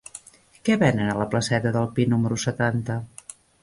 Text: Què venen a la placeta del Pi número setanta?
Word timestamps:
Què 0.69 0.77
venen 0.85 1.11
a 1.13 1.19
la 1.21 1.29
placeta 1.35 1.77
del 1.79 1.89
Pi 2.01 2.09
número 2.17 2.43
setanta? 2.49 3.01